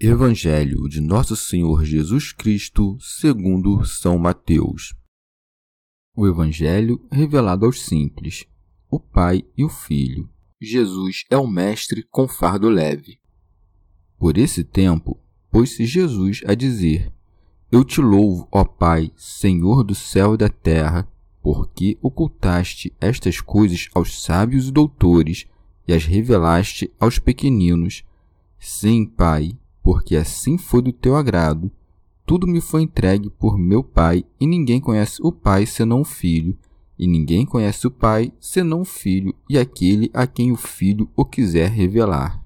Evangelho 0.00 0.88
de 0.88 1.00
Nosso 1.00 1.36
Senhor 1.36 1.84
Jesus 1.84 2.32
Cristo, 2.32 2.98
segundo 3.00 3.84
São 3.84 4.18
Mateus. 4.18 4.92
O 6.16 6.26
Evangelho 6.26 7.00
revelado 7.12 7.64
aos 7.64 7.80
simples, 7.80 8.44
o 8.90 8.98
Pai 8.98 9.44
e 9.56 9.64
o 9.64 9.68
Filho. 9.68 10.28
Jesus 10.60 11.24
é 11.30 11.36
o 11.36 11.46
Mestre 11.46 12.02
com 12.10 12.26
fardo 12.26 12.68
leve. 12.68 13.20
Por 14.18 14.36
esse 14.36 14.64
tempo, 14.64 15.16
pôs-se 15.48 15.86
Jesus 15.86 16.42
a 16.44 16.54
dizer: 16.54 17.12
Eu 17.70 17.84
te 17.84 18.00
louvo, 18.00 18.48
ó 18.50 18.64
Pai, 18.64 19.12
Senhor 19.16 19.84
do 19.84 19.94
céu 19.94 20.34
e 20.34 20.36
da 20.36 20.48
terra, 20.48 21.08
porque 21.40 21.96
ocultaste 22.02 22.92
estas 23.00 23.40
coisas 23.40 23.88
aos 23.94 24.20
sábios 24.20 24.68
e 24.68 24.72
doutores 24.72 25.46
e 25.86 25.94
as 25.94 26.04
revelaste 26.04 26.92
aos 26.98 27.20
pequeninos. 27.20 28.02
Sim, 28.58 29.06
Pai, 29.06 29.56
porque 29.84 30.16
assim 30.16 30.56
foi 30.56 30.80
do 30.80 30.90
teu 30.90 31.14
agrado. 31.14 31.70
Tudo 32.24 32.46
me 32.46 32.62
foi 32.62 32.80
entregue 32.80 33.28
por 33.28 33.58
meu 33.58 33.84
Pai, 33.84 34.24
e 34.40 34.46
ninguém 34.46 34.80
conhece 34.80 35.20
o 35.22 35.30
Pai 35.30 35.66
senão 35.66 36.00
o 36.00 36.04
Filho, 36.04 36.58
e 36.98 37.06
ninguém 37.06 37.44
conhece 37.44 37.86
o 37.86 37.90
Pai 37.90 38.32
senão 38.40 38.80
o 38.80 38.84
Filho 38.86 39.38
e 39.48 39.58
aquele 39.58 40.10
a 40.14 40.26
quem 40.26 40.50
o 40.50 40.56
Filho 40.56 41.12
o 41.14 41.22
quiser 41.22 41.68
revelar. 41.68 42.42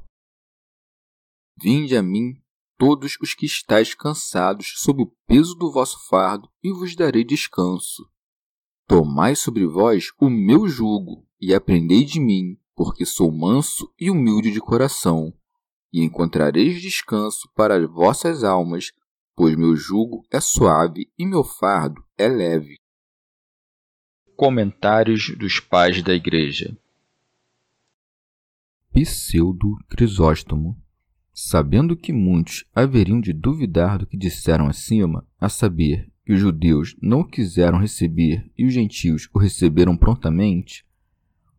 Vinde 1.63 1.97
a 1.97 2.03
mim, 2.03 2.35
todos 2.77 3.17
os 3.23 3.35
que 3.35 3.47
estáis 3.47 3.95
cansados 3.95 4.75
sob 4.79 5.03
o 5.03 5.13
peso 5.29 5.55
do 5.55 5.71
vosso 5.71 6.09
fardo, 6.09 6.49
e 6.61 6.73
vos 6.73 6.97
darei 6.97 7.23
descanso. 7.23 8.05
Tomai 8.89 9.37
sobre 9.37 9.65
vós 9.65 10.07
o 10.21 10.29
meu 10.29 10.67
jugo, 10.67 11.25
e 11.41 11.55
aprendei 11.55 12.05
de 12.05 12.19
mim, 12.19 12.59
porque 12.75 13.07
sou 13.07 13.31
manso 13.31 13.93
e 13.97 14.11
humilde 14.11 14.51
de 14.51 14.61
coração 14.61 15.33
e 15.93 16.03
encontrareis 16.03 16.81
descanso 16.81 17.49
para 17.55 17.77
as 17.77 17.91
vossas 17.91 18.45
almas, 18.45 18.93
pois 19.35 19.57
meu 19.57 19.77
jugo 19.77 20.27
é 20.31 20.41
suave 20.41 21.11
e 21.19 21.27
meu 21.27 21.45
fardo 21.45 22.05
é 22.17 22.29
leve. 22.29 22.77
Comentários 24.37 25.37
dos 25.37 25.61
Pais 25.61 26.03
da 26.03 26.15
Igreja 26.15 26.77
Pseudo 28.93 29.77
Crisóstomo 29.89 30.77
Sabendo 31.41 31.97
que 31.97 32.13
muitos 32.13 32.65
haveriam 32.75 33.21
de 33.21 33.33
duvidar 33.33 33.97
do 33.97 34.07
que 34.09 34.17
disseram 34.17 34.67
acima, 34.67 35.25
a 35.39 35.49
saber, 35.49 36.11
que 36.27 36.33
os 36.33 36.41
judeus 36.41 36.97
não 37.01 37.21
o 37.21 37.25
quiseram 37.25 37.79
receber 37.79 38.51
e 38.59 38.67
os 38.67 38.75
gentios 38.75 39.29
o 39.33 39.39
receberam 39.39 39.97
prontamente, 39.97 40.85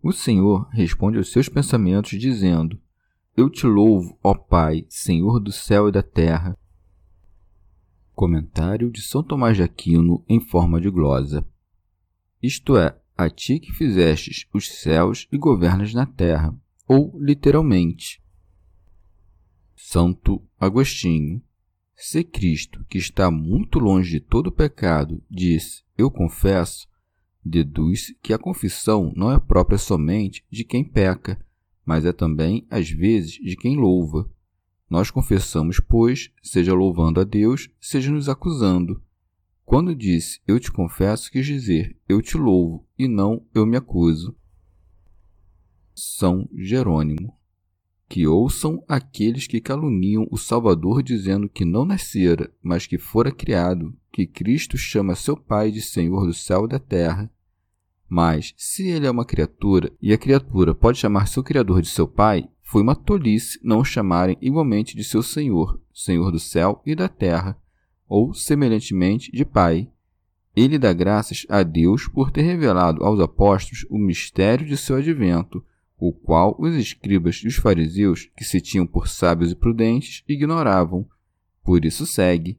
o 0.04 0.12
Senhor 0.12 0.68
responde 0.74 1.18
aos 1.18 1.32
seus 1.32 1.48
pensamentos, 1.48 2.20
dizendo: 2.20 2.78
eu 3.40 3.50
te 3.50 3.66
louvo, 3.66 4.20
ó 4.22 4.34
Pai, 4.34 4.86
Senhor 4.90 5.40
do 5.40 5.50
céu 5.50 5.88
e 5.88 5.92
da 5.94 6.04
terra. 6.04 6.58
Comentário 8.14 8.92
de 8.92 9.02
São 9.02 9.24
Tomás 9.24 9.56
de 9.56 9.64
Aquino 9.64 10.26
em 10.28 10.42
forma 10.42 10.82
de 10.82 10.90
glosa. 10.90 11.48
Isto 12.44 12.78
é, 12.78 13.00
a 13.16 13.30
ti 13.30 13.58
que 13.60 13.72
fizestes 13.72 14.46
os 14.54 14.68
céus 14.68 15.26
e 15.32 15.38
governas 15.38 15.94
na 15.94 16.06
terra, 16.06 16.54
ou 16.86 17.18
literalmente. 17.18 18.22
Santo 19.74 20.46
Agostinho. 20.60 21.42
Se 21.96 22.26
Cristo, 22.26 22.86
que 22.90 22.98
está 22.98 23.32
muito 23.32 23.80
longe 23.80 24.12
de 24.12 24.20
todo 24.20 24.52
pecado, 24.52 25.24
diz: 25.32 25.86
Eu 25.98 26.12
confesso, 26.12 26.90
deduz 27.44 28.14
que 28.22 28.34
a 28.34 28.38
confissão 28.38 29.14
não 29.16 29.32
é 29.32 29.40
própria 29.40 29.78
somente 29.78 30.46
de 30.50 30.66
quem 30.66 30.84
peca, 30.84 31.40
mas 31.90 32.06
é 32.06 32.14
também, 32.14 32.68
às 32.70 32.88
vezes, 32.88 33.32
de 33.32 33.56
quem 33.56 33.76
louva. 33.76 34.30
Nós 34.88 35.10
confessamos, 35.10 35.80
pois, 35.80 36.32
seja 36.40 36.72
louvando 36.72 37.20
a 37.20 37.24
Deus, 37.24 37.68
seja 37.82 38.12
nos 38.12 38.30
acusando. 38.30 39.02
Quando 39.66 39.96
disse 39.96 40.40
eu 40.48 40.60
te 40.60 40.72
confesso, 40.72 41.32
quis 41.32 41.48
dizer 41.48 41.98
eu 42.08 42.22
te 42.22 42.38
louvo 42.38 42.86
e 42.96 43.08
não 43.08 43.44
eu 43.56 43.66
me 43.66 43.76
acuso. 43.76 44.36
São 45.96 46.48
Jerônimo. 46.56 47.36
Que 48.08 48.28
ouçam 48.28 48.84
aqueles 48.88 49.48
que 49.48 49.60
caluniam 49.60 50.28
o 50.30 50.38
Salvador, 50.38 51.02
dizendo 51.02 51.50
que 51.50 51.66
não 51.66 51.86
nascera, 51.86 52.54
mas 52.62 52.86
que 52.86 53.00
fora 53.00 53.32
criado, 53.32 53.98
que 54.14 54.28
Cristo 54.28 54.78
chama 54.78 55.16
seu 55.16 55.36
Pai 55.36 55.72
de 55.72 55.82
Senhor 55.82 56.28
do 56.28 56.36
céu 56.36 56.66
e 56.66 56.70
da 56.70 56.78
terra, 56.78 57.32
mas, 58.10 58.56
se 58.58 58.88
ele 58.88 59.06
é 59.06 59.12
uma 59.12 59.24
criatura 59.24 59.92
e 60.02 60.12
a 60.12 60.18
criatura 60.18 60.74
pode 60.74 60.98
chamar 60.98 61.28
seu 61.28 61.44
Criador 61.44 61.82
de 61.82 61.90
seu 61.90 62.08
Pai, 62.08 62.50
foi 62.64 62.82
uma 62.82 62.96
tolice 62.96 63.60
não 63.64 63.80
o 63.80 63.86
chamarem 63.86 64.36
igualmente 64.42 64.98
de 64.98 65.04
seu 65.04 65.22
Senhor, 65.22 65.80
Senhor 65.94 66.32
do 66.32 66.40
céu 66.40 66.82
e 66.84 66.96
da 66.96 67.08
terra, 67.08 67.56
ou, 68.08 68.34
semelhantemente, 68.34 69.32
de 69.32 69.46
Pai. 69.46 69.88
Ele 70.56 70.80
dá 70.80 70.92
graças 70.92 71.46
a 71.48 71.62
Deus 71.62 72.08
por 72.08 72.32
ter 72.32 72.42
revelado 72.42 73.04
aos 73.04 73.20
apóstolos 73.20 73.86
o 73.90 73.98
mistério 74.00 74.66
de 74.66 74.76
seu 74.76 74.96
advento, 74.96 75.64
o 75.96 76.12
qual 76.12 76.56
os 76.58 76.74
escribas 76.76 77.42
e 77.44 77.48
os 77.48 77.58
fariseus, 77.58 78.30
que 78.36 78.44
se 78.44 78.60
tinham 78.60 78.88
por 78.88 79.08
sábios 79.08 79.52
e 79.52 79.56
prudentes, 79.56 80.24
ignoravam. 80.28 81.06
Por 81.64 81.86
isso 81.86 82.08
segue 82.08 82.58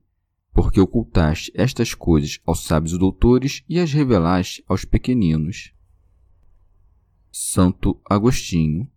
porque 0.52 0.80
ocultaste 0.80 1.52
estas 1.54 1.94
coisas 1.94 2.40
aos 2.44 2.64
sábios 2.64 2.98
doutores 2.98 3.62
e 3.68 3.78
as 3.78 3.92
revelaste 3.92 4.64
aos 4.68 4.84
pequeninos. 4.84 5.72
Santo 7.30 8.00
Agostinho. 8.04 8.88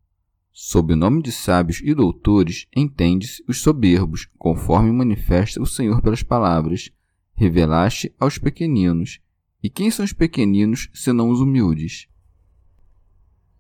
Sob 0.51 0.93
o 0.93 0.95
nome 0.95 1.21
de 1.23 1.31
sábios 1.31 1.81
e 1.83 1.95
doutores, 1.95 2.67
entende-se 2.75 3.43
os 3.47 3.61
soberbos, 3.61 4.29
conforme 4.37 4.91
manifesta 4.91 5.61
o 5.61 5.65
Senhor 5.65 6.01
pelas 6.01 6.21
palavras: 6.21 6.91
revelaste 7.33 8.13
aos 8.19 8.37
pequeninos. 8.37 9.19
E 9.63 9.69
quem 9.69 9.89
são 9.89 10.05
os 10.05 10.13
pequeninos 10.13 10.89
senão 10.93 11.29
os 11.29 11.39
humildes? 11.39 12.07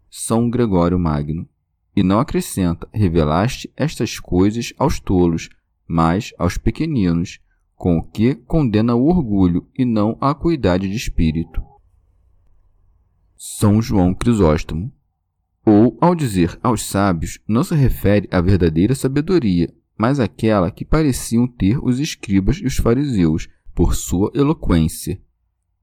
São 0.09 0.49
Gregório 0.49 0.99
Magno. 0.99 1.49
E 1.95 2.03
não 2.03 2.19
acrescenta: 2.19 2.87
revelaste 2.91 3.71
estas 3.75 4.19
coisas 4.19 4.73
aos 4.77 4.99
tolos, 4.99 5.49
mas 5.87 6.31
aos 6.37 6.57
pequeninos 6.57 7.39
com 7.83 7.97
o 7.97 8.01
que 8.01 8.33
condena 8.33 8.95
o 8.95 9.07
orgulho 9.07 9.67
e 9.77 9.83
não 9.83 10.17
a 10.21 10.29
acuidade 10.29 10.87
de 10.87 10.95
espírito. 10.95 11.61
São 13.35 13.81
João 13.81 14.13
Crisóstomo. 14.13 14.89
Ou, 15.65 15.97
ao 15.99 16.15
dizer 16.15 16.57
aos 16.63 16.85
sábios, 16.85 17.39
não 17.45 17.61
se 17.61 17.75
refere 17.75 18.25
à 18.31 18.39
verdadeira 18.39 18.95
sabedoria, 18.95 19.69
mas 19.97 20.17
àquela 20.17 20.71
que 20.71 20.85
pareciam 20.85 21.45
ter 21.45 21.77
os 21.83 21.99
escribas 21.99 22.55
e 22.55 22.65
os 22.65 22.77
fariseus, 22.77 23.49
por 23.75 23.95
sua 23.95 24.31
eloquência. 24.33 25.21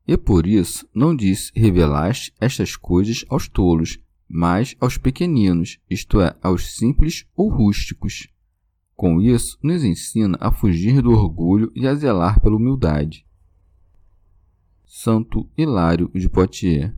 E 0.08 0.16
por 0.16 0.46
isso 0.46 0.88
não 0.94 1.14
diz 1.14 1.52
revelaste 1.54 2.32
estas 2.40 2.76
coisas 2.76 3.26
aos 3.28 3.46
tolos, 3.46 3.98
mas 4.26 4.74
aos 4.80 4.96
pequeninos, 4.96 5.78
isto 5.90 6.18
é, 6.18 6.34
aos 6.40 6.74
simples 6.74 7.26
ou 7.36 7.50
rústicos. 7.50 8.26
Com 9.00 9.18
isso, 9.18 9.58
nos 9.62 9.82
ensina 9.82 10.36
a 10.38 10.52
fugir 10.52 11.00
do 11.00 11.10
orgulho 11.12 11.72
e 11.74 11.86
a 11.86 11.94
zelar 11.94 12.38
pela 12.38 12.56
humildade. 12.56 13.26
Santo 14.84 15.48
Hilário 15.56 16.10
de 16.14 16.28
Poitiers 16.28 16.92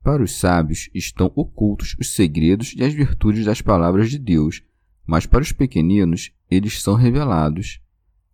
Para 0.00 0.22
os 0.22 0.38
sábios 0.38 0.88
estão 0.94 1.32
ocultos 1.34 1.96
os 1.98 2.14
segredos 2.14 2.72
e 2.76 2.84
as 2.84 2.94
virtudes 2.94 3.44
das 3.44 3.60
palavras 3.60 4.10
de 4.10 4.18
Deus, 4.20 4.62
mas 5.04 5.26
para 5.26 5.42
os 5.42 5.50
pequeninos 5.50 6.30
eles 6.48 6.80
são 6.80 6.94
revelados. 6.94 7.80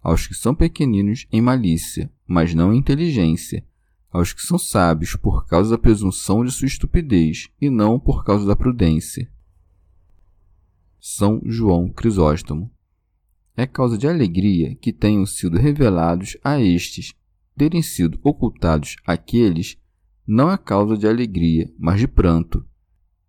Aos 0.02 0.26
que 0.26 0.34
são 0.34 0.54
pequeninos 0.54 1.26
em 1.32 1.40
malícia, 1.40 2.12
mas 2.26 2.52
não 2.52 2.70
em 2.70 2.76
inteligência. 2.76 3.64
Aos 4.12 4.34
que 4.34 4.42
são 4.42 4.58
sábios 4.58 5.16
por 5.16 5.46
causa 5.46 5.70
da 5.70 5.78
presunção 5.78 6.44
de 6.44 6.52
sua 6.52 6.66
estupidez, 6.66 7.48
e 7.58 7.70
não 7.70 7.98
por 7.98 8.22
causa 8.24 8.46
da 8.46 8.54
prudência. 8.54 9.26
São 11.00 11.40
João 11.46 11.88
Crisóstomo. 11.88 12.70
É 13.56 13.66
causa 13.66 13.98
de 13.98 14.08
alegria 14.08 14.74
que 14.76 14.92
tenham 14.92 15.26
sido 15.26 15.58
revelados 15.58 16.36
a 16.42 16.60
estes, 16.60 17.14
terem 17.56 17.82
sido 17.82 18.18
ocultados 18.22 18.96
àqueles, 19.06 19.76
não 20.26 20.50
é 20.50 20.56
causa 20.56 20.96
de 20.96 21.06
alegria, 21.06 21.72
mas 21.78 22.00
de 22.00 22.08
pranto. 22.08 22.64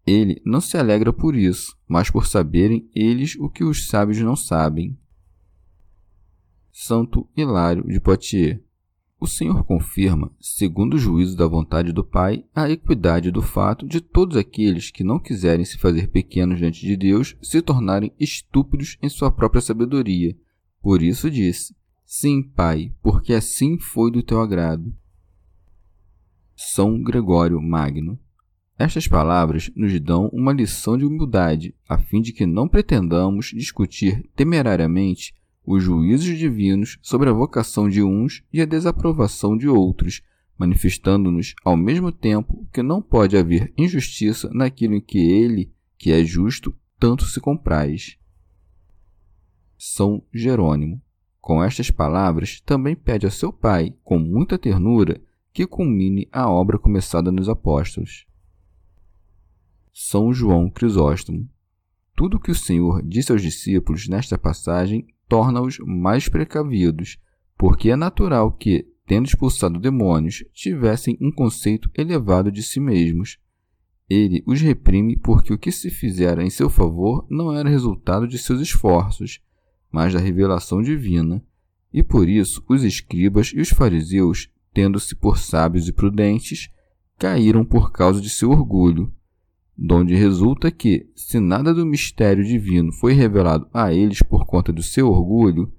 Ele 0.06 0.42
não 0.46 0.62
se 0.62 0.78
alegra 0.78 1.12
por 1.12 1.36
isso, 1.36 1.78
mas 1.88 2.10
por 2.10 2.26
saberem 2.26 2.90
eles 2.94 3.36
o 3.36 3.50
que 3.50 3.64
os 3.64 3.88
sábios 3.88 4.20
não 4.20 4.36
sabem. 4.36 4.98
Santo 6.72 7.28
Hilário 7.36 7.84
de 7.88 8.00
Poitiers 8.00 8.60
o 9.22 9.28
Senhor 9.28 9.64
confirma, 9.64 10.32
segundo 10.40 10.96
o 10.96 10.98
juízo 10.98 11.38
da 11.38 11.46
vontade 11.46 11.94
do 11.94 12.04
Pai, 12.04 12.44
a 12.56 12.68
equidade 12.68 13.30
do 13.30 13.40
fato 13.40 13.88
de 13.88 14.02
todos 14.02 14.36
aqueles 14.36 14.90
que 14.90 15.04
não 15.04 15.20
quiserem 15.20 15.64
se 15.64 15.78
fazer 15.78 16.08
pequenos 16.08 16.58
diante 16.58 16.82
de 16.82 16.98
Deus 16.98 17.38
se 17.40 17.62
tornarem 17.62 18.12
estúpidos 18.20 18.98
em 19.00 19.08
sua 19.10 19.32
própria 19.32 19.62
sabedoria. 19.62 20.36
Por 20.82 21.04
isso 21.04 21.30
disse: 21.30 21.76
Sim, 22.04 22.42
Pai, 22.42 22.92
porque 23.04 23.32
assim 23.36 23.78
foi 23.78 24.10
do 24.10 24.24
teu 24.24 24.42
agrado. 24.42 24.92
São 26.56 27.00
Gregório 27.00 27.62
Magno. 27.62 28.20
Estas 28.76 29.08
palavras 29.08 29.70
nos 29.76 30.00
dão 30.00 30.32
uma 30.34 30.52
lição 30.52 30.98
de 30.98 31.06
humildade, 31.06 31.76
a 31.88 32.00
fim 32.00 32.22
de 32.22 32.34
que 32.34 32.48
não 32.48 32.68
pretendamos 32.68 33.52
discutir 33.54 34.28
temerariamente 34.36 35.36
os 35.66 35.84
juízos 35.84 36.38
divinos 36.38 36.98
sobre 37.02 37.30
a 37.30 37.34
vocação 37.34 37.88
de 37.88 38.02
uns 38.02 38.44
e 38.52 38.62
a 38.62 38.66
desaprovação 38.66 39.58
de 39.58 39.68
outros, 39.68 40.22
manifestando-nos 40.58 41.56
ao 41.64 41.78
mesmo 41.78 42.12
tempo 42.12 42.68
que 42.74 42.82
não 42.82 43.02
pode 43.02 43.38
haver 43.38 43.74
injustiça 43.78 44.50
naquilo 44.52 44.96
em 44.96 45.02
que 45.02 45.20
ele, 45.20 45.72
que 45.98 46.12
é 46.12 46.24
justo, 46.24 46.76
tanto 47.00 47.26
se 47.26 47.40
compraz. 47.40 48.18
São 49.78 50.24
Jerônimo. 50.34 51.02
Com 51.40 51.64
estas 51.64 51.90
palavras, 51.90 52.62
também 52.62 52.96
pede 52.96 53.26
a 53.26 53.32
seu 53.32 53.52
pai, 53.52 53.96
com 54.04 54.20
muita 54.20 54.60
ternura, 54.60 55.20
que 55.52 55.66
culmine 55.66 56.28
a 56.32 56.48
obra 56.48 56.78
começada 56.78 57.32
nos 57.32 57.50
apóstolos. 57.50 58.28
São 59.92 60.32
João 60.32 60.70
Crisóstomo. 60.70 61.50
Tudo 62.16 62.38
o 62.38 62.40
que 62.40 62.52
o 62.52 62.56
Senhor 62.56 63.02
disse 63.02 63.32
aos 63.32 63.42
discípulos 63.42 64.08
nesta 64.08 64.38
passagem 64.38 65.08
torna-os 65.32 65.78
mais 65.80 66.28
precavidos, 66.28 67.18
porque 67.58 67.90
é 67.90 67.96
natural 67.96 68.52
que, 68.52 68.86
tendo 69.08 69.28
expulsado 69.28 69.80
demônios, 69.80 70.44
tivessem 70.52 71.18
um 71.22 71.32
conceito 71.32 71.90
elevado 71.98 72.52
de 72.52 72.62
si 72.62 72.82
mesmos. 72.82 73.40
Ele 74.10 74.44
os 74.46 74.60
reprime 74.60 75.16
porque 75.16 75.54
o 75.54 75.58
que 75.58 75.72
se 75.72 75.90
fizera 75.90 76.44
em 76.44 76.50
seu 76.50 76.70
favor 76.70 77.26
não 77.30 77.56
era 77.56 77.70
resultado 77.70 78.28
de 78.28 78.38
seus 78.38 78.60
esforços, 78.60 79.40
mas 79.90 80.14
da 80.14 80.20
revelação 80.20 80.82
divina, 80.82 81.42
e 81.94 82.04
por 82.04 82.28
isso 82.28 82.62
os 82.68 82.84
escribas 82.84 83.54
e 83.56 83.62
os 83.62 83.70
fariseus, 83.70 84.50
tendo-se 84.74 85.16
por 85.16 85.38
sábios 85.38 85.88
e 85.88 85.94
prudentes, 85.94 86.70
caíram 87.18 87.64
por 87.64 87.94
causa 87.94 88.20
de 88.20 88.30
seu 88.30 88.52
orgulho 88.52 89.10
donde 89.84 90.14
resulta 90.14 90.70
que, 90.70 91.10
se 91.16 91.40
nada 91.40 91.74
do 91.74 91.84
mistério 91.84 92.44
divino 92.44 92.94
foi 92.94 93.14
revelado 93.14 93.68
a 93.74 93.92
eles 93.92 94.22
por 94.22 94.46
conta 94.46 94.72
do 94.72 94.84
seu 94.84 95.10
orgulho, 95.10 95.74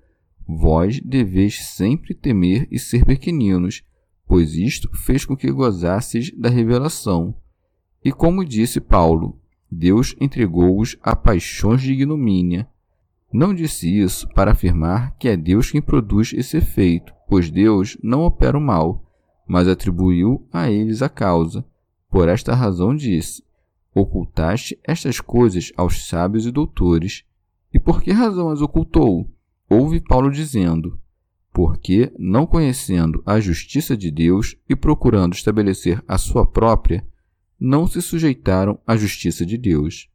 vós 0.45 1.01
deveis 1.01 1.69
sempre 1.69 2.13
temer 2.13 2.67
e 2.69 2.81
ser 2.81 3.05
pequeninos, 3.05 3.85
pois 4.27 4.57
isto 4.57 4.91
fez 4.93 5.25
com 5.25 5.37
que 5.37 5.53
gozasseis 5.53 6.33
da 6.37 6.49
revelação. 6.49 7.33
E 8.05 8.11
como 8.11 8.45
disse 8.45 8.81
Paulo, 8.81 9.39
Deus 9.71 10.17
entregou-os 10.21 10.97
a 11.01 11.15
paixões 11.15 11.81
de 11.81 11.93
ignomínia. 11.93 12.69
Não 13.33 13.55
disse 13.55 13.89
isso 13.89 14.27
para 14.35 14.51
afirmar 14.51 15.17
que 15.17 15.29
é 15.29 15.37
Deus 15.37 15.71
quem 15.71 15.81
produz 15.81 16.33
esse 16.33 16.57
efeito, 16.57 17.15
pois 17.29 17.49
Deus 17.49 17.97
não 18.03 18.23
opera 18.23 18.59
o 18.59 18.61
mal, 18.61 19.09
mas 19.47 19.69
atribuiu 19.69 20.45
a 20.53 20.69
eles 20.69 21.03
a 21.03 21.09
causa. 21.09 21.65
Por 22.11 22.29
esta 22.29 22.53
razão 22.53 22.97
disse: 22.97 23.45
Ocultaste 23.95 24.79
estas 24.83 25.21
coisas 25.21 25.71
aos 25.77 26.07
sábios 26.09 26.47
e 26.47 26.51
doutores. 26.51 27.25
E 27.73 27.79
por 27.79 28.03
que 28.03 28.11
razão 28.11 28.49
as 28.49 28.63
ocultou? 28.63 29.31
Ouve 29.69 30.01
Paulo 30.01 30.31
dizendo: 30.31 30.99
Porque, 31.53 32.13
não 32.19 32.47
conhecendo 32.47 33.23
a 33.27 33.39
justiça 33.39 33.97
de 33.97 34.11
Deus 34.11 34.57
e 34.69 34.75
procurando 34.75 35.35
estabelecer 35.35 36.03
a 36.09 36.17
sua 36.17 36.47
própria, 36.47 37.07
não 37.61 37.87
se 37.87 38.01
sujeitaram 38.03 38.79
à 38.87 38.97
justiça 38.97 39.45
de 39.45 39.57
Deus. 39.59 40.09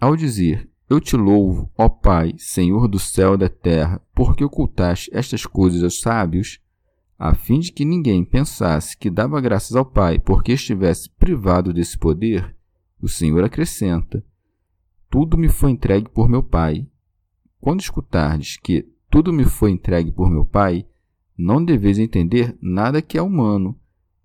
Ao 0.00 0.16
dizer: 0.16 0.68
Eu 0.90 1.00
te 1.00 1.16
louvo, 1.16 1.70
ó 1.78 1.88
Pai, 1.88 2.34
Senhor 2.36 2.88
do 2.88 2.98
céu 2.98 3.34
e 3.34 3.38
da 3.38 3.48
terra, 3.48 4.02
porque 4.12 4.44
ocultaste 4.44 5.10
estas 5.12 5.46
coisas 5.46 5.82
aos 5.84 6.00
sábios, 6.00 6.60
a 7.16 7.34
fim 7.34 7.60
de 7.60 7.70
que 7.70 7.84
ninguém 7.84 8.24
pensasse 8.24 8.96
que 8.96 9.08
dava 9.08 9.40
graças 9.40 9.76
ao 9.76 9.86
Pai 9.86 10.18
porque 10.18 10.52
estivesse 10.52 11.08
privado 11.08 11.72
desse 11.72 11.96
poder, 11.96 12.54
o 13.02 13.08
Senhor 13.08 13.42
acrescenta: 13.42 14.24
Tudo 15.10 15.36
me 15.36 15.48
foi 15.48 15.72
entregue 15.72 16.08
por 16.08 16.28
meu 16.28 16.42
Pai. 16.42 16.86
Quando 17.60 17.80
escutardes 17.80 18.56
que 18.56 18.88
tudo 19.10 19.32
me 19.32 19.44
foi 19.44 19.72
entregue 19.72 20.12
por 20.12 20.30
meu 20.30 20.44
Pai, 20.44 20.86
não 21.36 21.62
deveis 21.62 21.98
entender 21.98 22.56
nada 22.62 23.02
que 23.02 23.18
é 23.18 23.22
humano, 23.22 23.78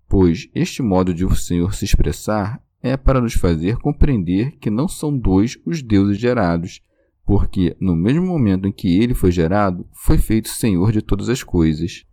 pois 0.08 0.48
este 0.54 0.80
modo 0.80 1.12
de 1.12 1.24
o 1.24 1.34
Senhor 1.34 1.74
se 1.74 1.84
expressar 1.84 2.62
é 2.80 2.96
para 2.96 3.20
nos 3.20 3.34
fazer 3.34 3.78
compreender 3.78 4.52
que 4.58 4.70
não 4.70 4.86
são 4.86 5.16
dois 5.16 5.58
os 5.66 5.82
deuses 5.82 6.18
gerados, 6.18 6.80
porque 7.24 7.76
no 7.80 7.96
mesmo 7.96 8.24
momento 8.24 8.68
em 8.68 8.72
que 8.72 9.00
ele 9.00 9.14
foi 9.14 9.32
gerado, 9.32 9.86
foi 9.92 10.16
feito 10.16 10.48
Senhor 10.48 10.92
de 10.92 11.02
todas 11.02 11.28
as 11.28 11.42
coisas. 11.42 12.06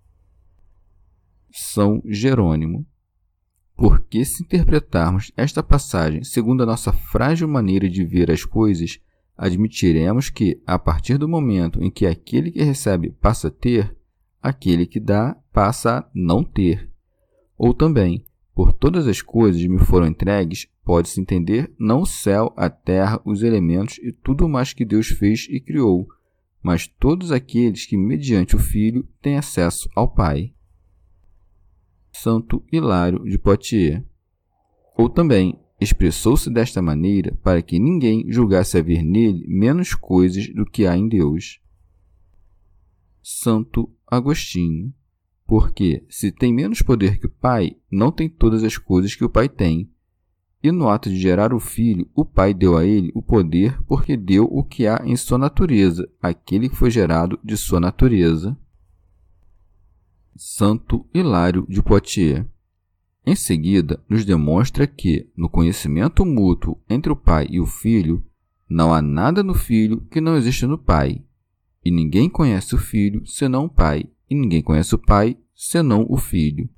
São 1.52 2.02
Jerônimo 2.06 2.86
porque, 3.76 4.24
se 4.24 4.44
interpretarmos 4.44 5.32
esta 5.36 5.62
passagem 5.62 6.24
segundo 6.24 6.64
a 6.64 6.66
nossa 6.66 6.94
frágil 6.94 7.48
maneira 7.48 7.90
de 7.90 8.04
ver 8.06 8.32
as 8.32 8.46
coisas, 8.46 9.00
admitiremos 9.38 10.30
que, 10.30 10.62
a 10.66 10.80
partir 10.80 11.18
do 11.18 11.28
momento 11.28 11.84
em 11.84 11.92
que 11.92 12.06
aquele 12.06 12.52
que 12.52 12.64
recebe 12.64 13.12
passa 13.20 13.50
a 13.50 13.52
ter, 13.52 13.96
aquele 14.42 14.86
que 14.86 15.00
dá 15.00 15.36
passa 15.52 15.98
a 15.98 16.10
não 16.14 16.44
ter. 16.44 16.90
Ou 17.58 17.74
também, 17.74 18.24
por 18.54 18.72
todas 18.72 19.08
as 19.08 19.22
coisas 19.22 19.66
me 19.66 19.80
foram 19.80 20.08
entregues, 20.08 20.68
pode-se 20.84 21.20
entender 21.20 21.74
não 21.78 22.02
o 22.02 22.06
céu, 22.06 22.54
a 22.56 22.70
terra, 22.70 23.20
os 23.26 23.44
elementos 23.44 23.98
e 24.00 24.14
tudo 24.14 24.48
mais 24.48 24.72
que 24.72 24.86
Deus 24.86 25.08
fez 25.08 25.48
e 25.50 25.60
criou, 25.60 26.08
mas 26.64 26.88
todos 26.88 27.32
aqueles 27.32 27.86
que, 27.86 27.98
mediante 27.98 28.56
o 28.56 28.60
Filho, 28.60 29.06
têm 29.22 29.38
acesso 29.38 29.90
ao 29.94 30.08
Pai. 30.08 30.55
Santo 32.16 32.64
Hilário 32.72 33.24
de 33.26 33.38
Poitiers. 33.38 34.02
Ou 34.98 35.10
também, 35.10 35.60
expressou-se 35.80 36.50
desta 36.50 36.81
maneira 36.81 37.38
para 37.44 37.62
que 37.62 37.78
ninguém 37.78 38.26
julgasse 38.31 38.78
haver 38.78 39.04
nele 39.04 39.45
menos 39.48 39.94
coisas 39.94 40.48
do 40.54 40.66
que 40.66 40.88
há 40.88 40.98
em 40.98 41.10
Deus. 41.10 41.60
Santo 43.22 43.92
Agostinho. 44.07 44.94
Porque, 45.45 46.06
se 46.10 46.31
tem 46.31 46.54
menos 46.54 46.81
poder 46.81 47.19
que 47.19 47.28
o 47.28 47.30
Pai, 47.30 47.76
não 47.92 48.12
tem 48.12 48.30
todas 48.30 48.64
as 48.64 48.78
coisas 48.78 49.14
que 49.14 49.24
o 49.24 49.30
Pai 49.30 49.50
tem. 49.50 49.92
E 50.64 50.72
no 50.72 50.90
ato 50.90 51.10
de 51.10 51.18
gerar 51.18 51.54
o 51.54 51.60
Filho, 51.60 52.10
o 52.16 52.26
Pai 52.26 52.54
deu 52.54 52.78
a 52.78 52.86
ele 52.86 53.12
o 53.14 53.22
poder 53.22 53.80
porque 53.84 54.18
deu 54.18 54.45
o 54.45 54.64
que 54.64 54.88
há 54.88 55.02
em 55.06 55.16
sua 55.16 55.38
natureza, 55.38 56.10
aquele 56.19 56.69
que 56.69 56.76
foi 56.76 56.90
gerado 56.90 57.38
de 57.44 57.56
sua 57.57 57.80
natureza. 57.80 58.57
Santo 60.37 61.07
Hilário 61.13 61.65
de 61.69 61.81
Poitiers. 61.81 62.45
Em 63.25 63.35
seguida, 63.35 64.04
nos 64.09 64.25
demonstra 64.25 64.85
que, 64.85 65.30
no 65.35 65.47
conhecimento 65.47 66.25
mútuo 66.25 66.77
entre 66.89 67.09
o 67.09 67.15
pai 67.15 67.47
e 67.49 67.61
o 67.61 67.65
filho, 67.65 68.21
não 68.69 68.94
há 68.94 69.01
nada 69.01 69.42
no 69.42 69.54
filho 69.54 70.01
que 70.11 70.19
não 70.19 70.35
existe 70.35 70.65
no 70.65 70.77
pai, 70.77 71.23
e 71.83 71.89
ninguém 71.89 72.30
conhece 72.30 72.75
o 72.75 72.77
filho 72.77 73.25
senão 73.25 73.65
o 73.65 73.69
pai, 73.69 74.09
e 74.30 74.35
ninguém 74.35 74.61
conhece 74.61 74.94
o 74.94 74.97
pai 74.97 75.37
senão 75.56 76.06
o 76.09 76.18
filho. 76.18 76.69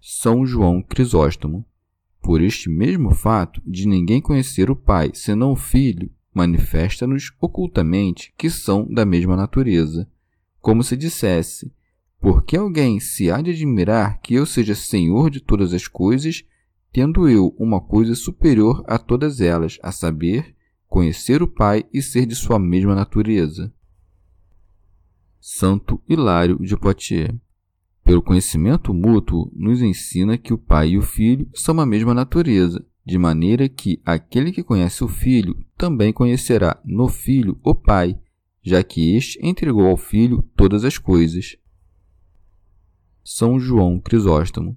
São 0.00 0.44
João 0.44 0.82
Crisóstomo. 0.82 1.64
Por 2.20 2.40
este 2.40 2.68
mesmo 2.68 3.14
fato 3.14 3.62
de 3.64 3.86
ninguém 3.86 4.20
conhecer 4.20 4.70
o 4.70 4.76
pai 4.76 5.12
senão 5.14 5.52
o 5.52 5.56
filho, 5.56 6.10
manifesta-nos 6.34 7.32
ocultamente 7.40 8.32
que 8.36 8.50
são 8.50 8.86
da 8.92 9.04
mesma 9.04 9.36
natureza, 9.36 10.08
como 10.60 10.82
se 10.82 10.96
dissesse 10.96 11.72
por 12.22 12.44
que 12.44 12.56
alguém 12.56 13.00
se 13.00 13.32
há 13.32 13.42
de 13.42 13.50
admirar 13.50 14.20
que 14.20 14.32
eu 14.32 14.46
seja 14.46 14.76
senhor 14.76 15.28
de 15.28 15.40
todas 15.40 15.74
as 15.74 15.88
coisas, 15.88 16.44
tendo 16.92 17.28
eu 17.28 17.52
uma 17.58 17.80
coisa 17.80 18.14
superior 18.14 18.84
a 18.86 18.96
todas 18.96 19.40
elas, 19.40 19.76
a 19.82 19.90
saber, 19.90 20.54
conhecer 20.86 21.42
o 21.42 21.48
Pai 21.48 21.84
e 21.92 22.00
ser 22.00 22.24
de 22.24 22.36
sua 22.36 22.60
mesma 22.60 22.94
natureza. 22.94 23.74
Santo 25.40 26.00
Hilário 26.08 26.56
de 26.60 26.76
Poitiers. 26.76 27.34
Pelo 28.04 28.22
conhecimento 28.22 28.94
mútuo, 28.94 29.50
nos 29.52 29.82
ensina 29.82 30.38
que 30.38 30.54
o 30.54 30.58
Pai 30.58 30.90
e 30.90 30.98
o 30.98 31.02
Filho 31.02 31.50
são 31.52 31.80
a 31.80 31.84
mesma 31.84 32.14
natureza, 32.14 32.86
de 33.04 33.18
maneira 33.18 33.68
que 33.68 34.00
aquele 34.04 34.52
que 34.52 34.62
conhece 34.62 35.02
o 35.02 35.08
Filho 35.08 35.56
também 35.76 36.12
conhecerá 36.12 36.80
no 36.84 37.08
Filho 37.08 37.58
o 37.64 37.74
Pai, 37.74 38.16
já 38.62 38.80
que 38.84 39.16
este 39.16 39.44
entregou 39.44 39.88
ao 39.88 39.96
Filho 39.96 40.40
todas 40.54 40.84
as 40.84 40.98
coisas. 40.98 41.56
São 43.34 43.58
João 43.58 43.98
Crisóstomo. 43.98 44.76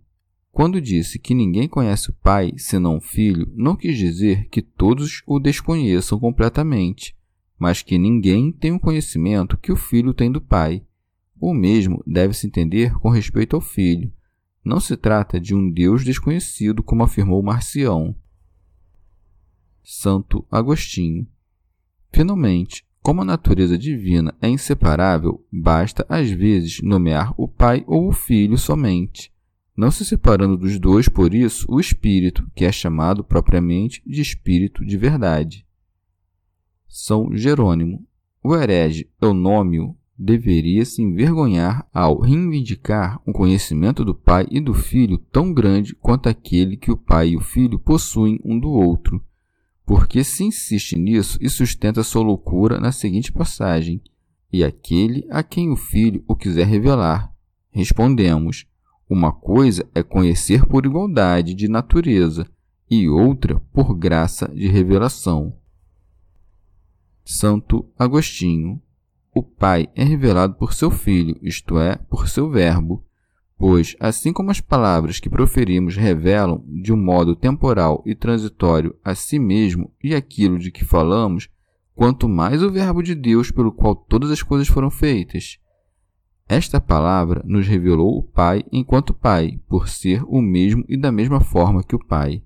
Quando 0.49 0.79
disse 0.79 1.19
que 1.19 1.33
ninguém 1.33 1.67
conhece 1.67 2.09
o 2.09 2.13
Pai 2.13 2.53
senão 2.55 2.95
o 2.95 3.01
Filho, 3.01 3.51
não 3.53 3.75
quis 3.75 3.97
dizer 3.97 4.47
que 4.47 4.61
todos 4.61 5.21
o 5.27 5.41
desconheçam 5.41 6.17
completamente, 6.17 7.13
mas 7.59 7.81
que 7.81 7.97
ninguém 7.97 8.53
tem 8.53 8.71
o 8.71 8.79
conhecimento 8.79 9.57
que 9.57 9.73
o 9.73 9.75
Filho 9.75 10.13
tem 10.13 10.31
do 10.31 10.39
Pai. 10.39 10.81
O 11.37 11.53
mesmo 11.53 12.01
deve-se 12.07 12.47
entender 12.47 12.97
com 12.99 13.09
respeito 13.09 13.57
ao 13.57 13.61
Filho. 13.61 14.09
Não 14.63 14.79
se 14.79 14.95
trata 14.95 15.37
de 15.37 15.53
um 15.53 15.69
Deus 15.69 16.05
desconhecido, 16.05 16.81
como 16.81 17.03
afirmou 17.03 17.43
Marcião. 17.43 18.15
Santo 19.83 20.47
Agostinho. 20.49 21.27
Finalmente, 22.13 22.84
como 23.05 23.21
a 23.21 23.25
natureza 23.25 23.77
divina 23.77 24.33
é 24.41 24.49
inseparável, 24.49 25.45
basta 25.53 26.03
às 26.09 26.27
vezes 26.31 26.81
nomear 26.81 27.35
o 27.37 27.47
Pai 27.47 27.83
ou 27.85 28.07
o 28.07 28.11
Filho 28.11 28.57
somente, 28.57 29.31
não 29.77 29.91
se 29.91 30.03
separando 30.03 30.57
dos 30.57 30.79
dois, 30.79 31.07
por 31.07 31.31
isso, 31.31 31.67
o 31.69 31.79
Espírito, 31.79 32.49
que 32.55 32.65
é 32.65 32.71
chamado 32.71 33.23
propriamente 33.23 34.01
de 34.07 34.21
Espírito 34.21 34.83
de 34.83 34.97
verdade. 34.97 35.67
São 36.87 37.29
Jerônimo. 37.37 38.03
O 38.43 38.55
herege 38.55 39.07
Eunômio 39.21 39.95
deveria 40.17 40.83
se 40.83 41.03
envergonhar 41.03 41.87
ao 41.93 42.19
reivindicar 42.19 43.21
um 43.27 43.31
conhecimento 43.31 44.03
do 44.03 44.15
Pai 44.15 44.47
e 44.49 44.59
do 44.59 44.73
Filho 44.73 45.19
tão 45.31 45.53
grande 45.53 45.93
quanto 45.93 46.27
aquele 46.27 46.75
que 46.75 46.91
o 46.91 46.97
Pai 46.97 47.29
e 47.29 47.37
o 47.37 47.41
Filho 47.41 47.77
possuem 47.77 48.39
um 48.43 48.59
do 48.59 48.71
outro 48.71 49.23
porque 49.85 50.23
se 50.23 50.43
insiste 50.43 50.97
nisso 50.97 51.37
e 51.39 51.49
sustenta 51.49 52.03
sua 52.03 52.23
loucura 52.23 52.79
na 52.79 52.91
seguinte 52.91 53.31
passagem: 53.31 54.01
E 54.51 54.63
aquele 54.63 55.25
a 55.29 55.43
quem 55.43 55.71
o 55.71 55.75
filho 55.75 56.23
o 56.27 56.35
quiser 56.35 56.65
revelar. 56.65 57.31
Respondemos: 57.71 58.65
Uma 59.09 59.31
coisa 59.31 59.87
é 59.93 60.01
conhecer 60.01 60.65
por 60.65 60.85
igualdade 60.85 61.53
de 61.53 61.67
natureza, 61.67 62.47
e 62.89 63.07
outra 63.07 63.59
por 63.71 63.93
graça 63.93 64.47
de 64.47 64.67
revelação. 64.67 65.55
Santo 67.23 67.85
Agostinho. 67.97 68.81
O 69.33 69.43
Pai 69.43 69.89
é 69.93 70.03
revelado 70.03 70.53
por 70.53 70.73
seu 70.73 70.89
Filho, 70.89 71.37
isto 71.41 71.77
é, 71.77 71.97
por 71.97 72.29
seu 72.29 72.49
Verbo, 72.49 73.04
Pois, 73.57 73.95
assim 73.99 74.33
como 74.33 74.51
as 74.51 74.59
palavras 74.59 75.19
que 75.19 75.29
proferimos 75.29 75.95
revelam, 75.95 76.63
de 76.67 76.91
um 76.91 76.97
modo 76.97 77.35
temporal 77.35 78.03
e 78.05 78.13
transitório, 78.13 78.95
a 79.03 79.15
si 79.15 79.39
mesmo 79.39 79.91
e 80.03 80.13
aquilo 80.13 80.59
de 80.59 80.71
que 80.71 80.83
falamos, 80.83 81.49
quanto 81.95 82.27
mais 82.27 82.61
o 82.61 82.69
Verbo 82.69 83.01
de 83.01 83.15
Deus 83.15 83.51
pelo 83.51 83.71
qual 83.71 83.95
todas 83.95 84.29
as 84.29 84.43
coisas 84.43 84.67
foram 84.67 84.91
feitas. 84.91 85.57
Esta 86.47 86.79
palavra 86.79 87.41
nos 87.45 87.65
revelou 87.65 88.17
o 88.17 88.23
Pai 88.23 88.63
enquanto 88.71 89.13
Pai, 89.13 89.59
por 89.67 89.87
ser 89.87 90.23
o 90.27 90.41
mesmo 90.41 90.83
e 90.87 90.95
da 90.97 91.11
mesma 91.11 91.39
forma 91.39 91.83
que 91.83 91.95
o 91.95 92.05
Pai. 92.05 92.43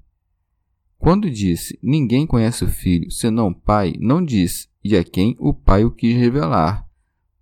Quando 0.98 1.30
disse 1.30 1.78
ninguém 1.82 2.28
conhece 2.28 2.64
o 2.64 2.68
Filho 2.68 3.10
senão 3.10 3.48
o 3.48 3.56
Pai, 3.56 3.96
não 4.00 4.24
disse 4.24 4.70
e 4.84 4.96
a 4.96 5.04
quem 5.04 5.36
o 5.40 5.54
Pai 5.54 5.84
o 5.84 5.92
quis 5.92 6.16
revelar, 6.16 6.89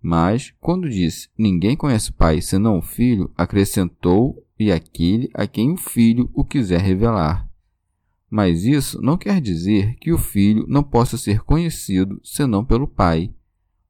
mas, 0.00 0.54
quando 0.60 0.88
disse 0.88 1.28
ninguém 1.36 1.76
conhece 1.76 2.10
o 2.10 2.14
Pai 2.14 2.40
senão 2.40 2.78
o 2.78 2.82
Filho, 2.82 3.30
acrescentou 3.36 4.44
e 4.58 4.72
aquele 4.72 5.30
a 5.34 5.46
quem 5.46 5.72
o 5.72 5.76
Filho 5.76 6.30
o 6.34 6.44
quiser 6.44 6.80
revelar. 6.80 7.48
Mas 8.30 8.64
isso 8.64 9.00
não 9.00 9.16
quer 9.16 9.40
dizer 9.40 9.96
que 9.96 10.12
o 10.12 10.18
Filho 10.18 10.64
não 10.68 10.82
possa 10.82 11.16
ser 11.16 11.40
conhecido 11.42 12.20
senão 12.22 12.64
pelo 12.64 12.86
Pai. 12.86 13.32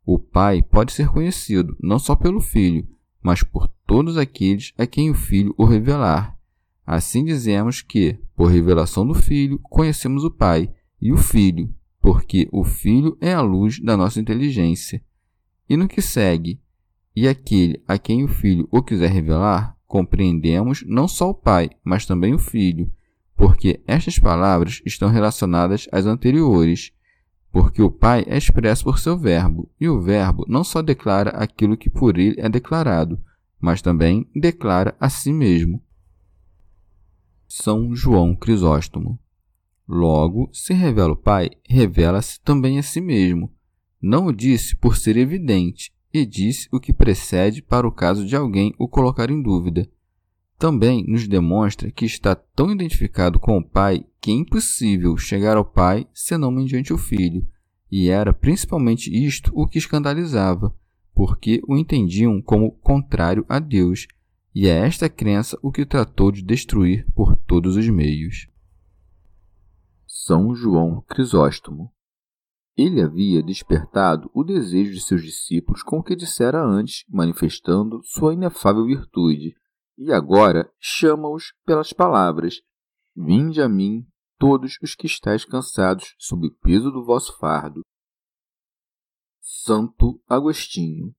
O 0.07 0.19
Pai 0.19 0.63
pode 0.63 0.93
ser 0.93 1.09
conhecido 1.09 1.77
não 1.83 1.99
só 1.99 2.15
pelo 2.15 2.41
Filho, 2.41 2.87
mas 3.23 3.43
por 3.43 3.69
todos 3.87 4.17
aqueles 4.17 4.73
a 4.79 4.87
quem 4.87 5.11
o 5.11 5.15
Filho 5.15 5.55
o 5.59 5.65
revelar. 5.65 6.39
Assim 6.87 7.25
dizemos 7.25 7.83
que, 7.83 8.19
por 8.35 8.51
revelação 8.51 9.07
do 9.07 9.13
Filho, 9.13 9.59
conhecemos 9.65 10.25
o 10.25 10.31
Pai 10.31 10.73
e 11.01 11.13
o 11.13 11.17
Filho, 11.19 11.75
porque 12.01 12.49
o 12.51 12.65
Filho 12.65 13.19
é 13.21 13.35
a 13.35 13.43
luz 13.43 13.79
da 13.81 13.97
nossa 13.97 14.21
inteligência. 14.21 15.03
E 15.69 15.77
no 15.77 15.87
que 15.87 16.01
segue, 16.01 16.61
e 17.15 17.27
aquele 17.27 17.83
a 17.87 17.99
quem 17.99 18.25
o 18.25 18.29
Filho 18.29 18.69
o 18.71 18.83
quiser 18.83 19.11
revelar, 19.11 19.77
compreendemos 19.87 20.85
não 20.87 21.09
só 21.09 21.31
o 21.31 21.35
Pai, 21.35 21.71
mas 21.83 22.07
também 22.07 22.33
o 22.33 22.39
Filho, 22.39 22.93
porque 23.37 23.81
estas 23.87 24.19
palavras 24.19 24.81
estão 24.85 25.09
relacionadas 25.09 25.89
às 25.91 26.07
anteriores, 26.07 26.93
porque 27.51 27.83
o 27.83 27.91
Pai 27.91 28.25
é 28.27 28.37
expresso 28.37 28.85
por 28.85 28.99
seu 28.99 29.19
Verbo, 29.19 29.71
e 29.81 29.89
o 29.89 30.01
Verbo 30.01 30.45
não 30.49 30.63
só 30.63 30.83
declara 30.83 31.31
aquilo 31.31 31.77
que 31.77 31.91
por 31.91 32.19
ele 32.19 32.41
é 32.41 32.49
declarado, 32.49 33.21
mas 33.61 33.83
também 33.83 34.29
declara 34.35 34.97
a 35.01 35.09
si 35.09 35.33
mesmo. 35.33 35.83
São 37.49 37.95
João 37.95 38.37
Crisóstomo. 38.37 39.19
Logo, 39.89 40.51
se 40.53 40.75
revela 40.75 41.13
o 41.13 41.17
Pai, 41.17 41.51
revela-se 41.67 42.39
também 42.41 42.79
a 42.79 42.83
si 42.83 43.01
mesmo, 43.01 43.51
não 44.01 44.27
o 44.27 44.33
disse 44.33 44.77
por 44.77 44.97
ser 44.97 45.17
evidente, 45.17 45.93
e 46.13 46.25
disse 46.25 46.69
o 46.73 46.81
que 46.81 46.93
precede 46.93 47.61
para 47.63 47.87
o 47.87 47.93
caso 47.93 48.25
de 48.25 48.35
alguém 48.35 48.75
o 48.79 48.89
colocar 48.89 49.31
em 49.31 49.43
dúvida. 49.43 49.89
Também 50.59 51.05
nos 51.07 51.29
demonstra 51.29 51.91
que 51.91 52.05
está 52.05 52.35
tão 52.35 52.71
identificado 52.73 53.39
com 53.39 53.59
o 53.59 53.65
Pai 53.65 54.05
que 54.21 54.31
é 54.31 54.35
impossível 54.35 55.17
chegar 55.17 55.57
ao 55.57 55.65
Pai 55.65 56.09
senão 56.13 56.51
mediante 56.51 56.93
o 56.93 56.99
Filho, 56.99 57.47
e 57.91 58.09
era 58.09 58.33
principalmente 58.33 59.11
isto 59.15 59.53
o 59.55 59.67
que 59.67 59.79
escandalizava, 59.79 60.75
porque 61.15 61.63
o 61.67 61.77
entendiam 61.77 62.41
como 62.43 62.73
contrário 62.73 63.45
a 63.49 63.59
Deus, 63.59 64.07
e 64.55 64.67
é 64.67 64.87
esta 64.87 65.09
crença 65.09 65.59
o 65.63 65.71
que 65.71 65.87
tratou 65.87 66.33
de 66.33 66.43
destruir 66.43 67.07
por 67.15 67.37
todos 67.37 67.77
os 67.77 67.89
meios. 67.89 68.49
São 70.07 70.55
João 70.55 71.03
Crisóstomo 71.09 71.93
ele 72.79 73.03
havia 73.03 73.43
despertado 73.43 74.31
o 74.33 74.45
desejo 74.45 74.93
de 74.93 75.01
seus 75.01 75.21
discípulos 75.21 75.83
com 75.83 75.99
o 75.99 76.03
que 76.03 76.15
dissera 76.15 76.65
antes, 76.65 77.05
manifestando 77.09 78.01
sua 78.05 78.33
inefável 78.33 78.87
virtude, 78.87 79.57
e 79.99 80.13
agora 80.13 80.71
chama-os 80.79 81.53
pelas 81.67 81.93
palavras: 81.93 82.61
Vinde 83.17 83.61
a 83.61 83.69
mim, 83.69 84.07
todos 84.39 84.79
os 84.81 84.95
que 84.95 85.09
estáis 85.09 85.45
cansados 85.45 86.15
sob 86.19 86.47
o 86.47 86.55
peso 86.59 86.93
do 86.93 87.05
vosso 87.05 87.37
fardo. 87.39 87.81
Santo 89.41 90.23
Agostinho. 90.29 91.13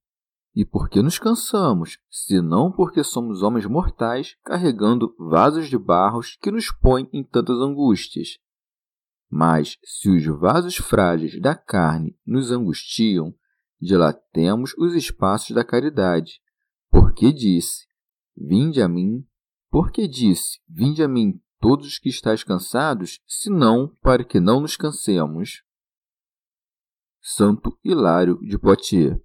E 0.55 0.65
por 0.65 0.89
que 0.89 1.01
nos 1.01 1.19
cansamos, 1.19 1.99
senão 2.09 2.71
porque 2.71 3.03
somos 3.03 3.43
homens 3.43 3.65
mortais 3.65 4.35
carregando 4.43 5.13
vasos 5.19 5.67
de 5.67 5.77
barros 5.77 6.37
que 6.41 6.51
nos 6.51 6.71
põem 6.71 7.09
em 7.11 7.23
tantas 7.23 7.57
angústias? 7.57 8.37
Mas, 9.29 9.77
se 9.83 10.09
os 10.09 10.25
vasos 10.39 10.77
frágeis 10.77 11.39
da 11.39 11.55
carne 11.55 12.17
nos 12.25 12.51
angustiam, 12.51 13.33
dilatemos 13.79 14.73
os 14.77 14.95
espaços 14.95 15.55
da 15.55 15.63
caridade. 15.63 16.41
Porque 16.89 17.31
disse: 17.31 17.85
Vinde 18.35 18.81
a 18.81 18.87
mim. 18.87 19.25
Porque 19.69 20.07
disse: 20.07 20.59
Vinde 20.67 21.03
a 21.03 21.07
mim 21.07 21.39
todos 21.59 21.85
os 21.85 21.99
que 21.99 22.09
estáis 22.09 22.43
cansados, 22.43 23.19
senão 23.27 23.95
para 24.01 24.23
que 24.23 24.39
não 24.39 24.61
nos 24.61 24.75
cansemos. 24.75 25.63
Santo 27.21 27.77
Hilário 27.83 28.39
de 28.39 28.57
Poitiers 28.57 29.19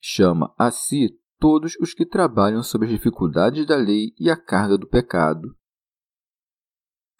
chama 0.00 0.54
a 0.56 0.70
si 0.70 1.18
todos 1.38 1.74
os 1.80 1.92
que 1.92 2.06
trabalham 2.06 2.62
sob 2.62 2.84
as 2.84 2.90
dificuldades 2.92 3.66
da 3.66 3.76
lei 3.76 4.12
e 4.18 4.30
a 4.30 4.36
carga 4.36 4.78
do 4.78 4.86
pecado. 4.86 5.56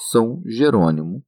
São 0.00 0.42
Jerônimo 0.46 1.24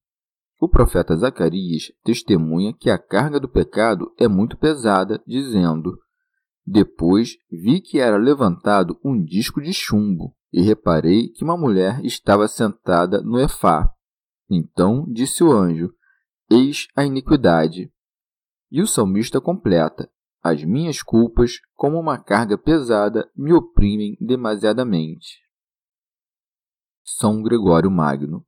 o 0.61 0.69
profeta 0.69 1.17
Zacarias 1.17 1.91
testemunha 2.05 2.75
que 2.75 2.91
a 2.91 2.99
carga 2.99 3.41
do 3.41 3.49
pecado 3.49 4.15
é 4.19 4.29
muito 4.29 4.59
pesada, 4.59 5.23
dizendo: 5.27 5.99
Depois 6.67 7.39
vi 7.51 7.81
que 7.81 7.99
era 7.99 8.19
levantado 8.19 9.01
um 9.03 9.25
disco 9.25 9.63
de 9.63 9.73
chumbo, 9.73 10.37
e 10.53 10.61
reparei 10.61 11.29
que 11.29 11.43
uma 11.43 11.57
mulher 11.57 12.05
estava 12.05 12.47
sentada 12.47 13.23
no 13.23 13.41
efá. 13.41 13.91
Então 14.51 15.07
disse 15.11 15.43
o 15.43 15.51
anjo: 15.51 15.95
Eis 16.51 16.89
a 16.95 17.07
iniquidade. 17.07 17.91
E 18.71 18.83
o 18.83 18.87
salmista 18.87 19.41
completa: 19.41 20.11
As 20.43 20.63
minhas 20.63 21.03
culpas, 21.03 21.53
como 21.75 21.99
uma 21.99 22.19
carga 22.19 22.59
pesada, 22.59 23.31
me 23.35 23.51
oprimem 23.55 24.15
demasiadamente. 24.21 25.39
São 27.03 27.43
Gregório 27.43 27.91
Magno 27.91 28.45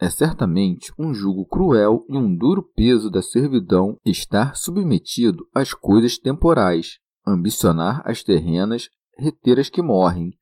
é 0.00 0.10
certamente 0.10 0.92
um 0.98 1.14
jugo 1.14 1.46
cruel 1.46 2.04
e 2.08 2.16
um 2.16 2.34
duro 2.34 2.62
peso 2.62 3.10
da 3.10 3.22
servidão 3.22 3.96
estar 4.04 4.56
submetido 4.56 5.46
às 5.54 5.72
coisas 5.72 6.18
temporais, 6.18 6.98
ambicionar 7.26 8.02
as 8.04 8.22
terrenas, 8.22 8.88
reter 9.16 9.58
as 9.58 9.68
que 9.68 9.80
morrem, 9.80 10.32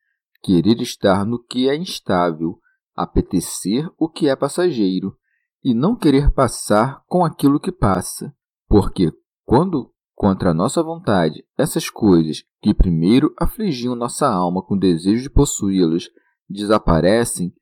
querer 0.43 0.81
estar 0.81 1.25
no 1.25 1.43
que 1.43 1.69
é 1.69 1.77
instável, 1.77 2.59
apetecer 2.95 3.89
o 3.99 4.09
que 4.09 4.29
é 4.29 4.35
passageiro, 4.35 5.17
e 5.63 5.75
não 5.75 5.95
querer 5.95 6.33
passar 6.33 7.03
com 7.07 7.25
aquilo 7.25 7.61
que 7.61 7.71
passa, 7.71 8.35
porque 8.69 9.13
quando 9.45 9.93
contra 10.15 10.51
a 10.51 10.55
nossa 10.55 10.83
vontade 10.83 11.45
essas 11.57 11.89
coisas 11.89 12.43
que 12.61 12.75
primeiro 12.75 13.35
afligiam 13.39 13.95
nossa 13.95 14.29
alma 14.29 14.63
com 14.63 14.75
o 14.75 14.79
desejo 14.79 15.23
de 15.23 15.31
possuí-las 15.31 16.09
desaparecem, 16.49 17.53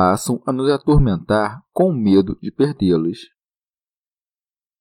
passam 0.00 0.42
a 0.46 0.52
nos 0.52 0.70
atormentar 0.70 1.62
com 1.74 1.92
medo 1.92 2.38
de 2.40 2.50
perdê-las. 2.50 3.18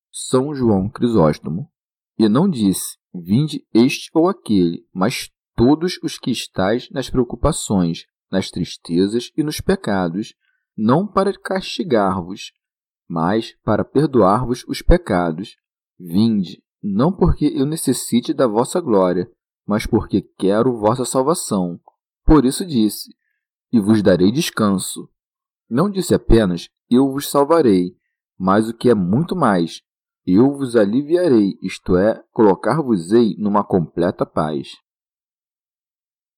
São 0.10 0.56
João 0.56 0.90
Crisóstomo. 0.90 1.70
E 2.18 2.30
não 2.30 2.50
disse: 2.50 2.98
Vinde 3.14 3.68
este 3.74 4.10
ou 4.14 4.30
aquele, 4.30 4.88
mas 4.94 5.30
todos 5.58 6.00
os 6.02 6.18
que 6.18 6.32
estáis 6.32 6.90
nas 6.92 7.10
preocupações, 7.10 8.06
nas 8.32 8.50
tristezas 8.50 9.30
e 9.36 9.44
nos 9.44 9.60
pecados, 9.60 10.34
não 10.78 11.06
para 11.06 11.38
castigar-vos, 11.38 12.54
mas 13.06 13.54
para 13.62 13.84
perdoar-vos 13.84 14.64
os 14.70 14.82
pecados. 14.82 15.58
Vinde, 16.00 16.64
não 16.82 17.12
porque 17.12 17.52
eu 17.54 17.66
necessite 17.66 18.34
da 18.34 18.48
vossa 18.48 18.80
glória, 18.80 19.30
mas 19.68 19.86
porque 19.86 20.22
quero 20.38 20.80
vossa 20.80 21.04
salvação. 21.04 21.78
Por 22.24 22.46
isso 22.46 22.66
disse: 22.66 23.10
E 23.72 23.80
vos 23.80 24.02
darei 24.02 24.32
descanso. 24.32 25.10
Não 25.70 25.90
disse 25.90 26.14
apenas: 26.14 26.68
Eu 26.90 27.12
vos 27.12 27.30
salvarei, 27.30 27.96
mas 28.38 28.70
o 28.70 28.74
que 28.74 28.90
é 28.90 28.96
muito 28.96 29.36
mais: 29.36 29.82
Eu 30.26 30.54
vos 30.54 30.76
aliviarei, 30.76 31.58
isto 31.62 31.96
é, 31.96 32.24
colocar-vos-ei 32.32 33.36
numa 33.38 33.64
completa 33.64 34.26
paz. 34.26 34.70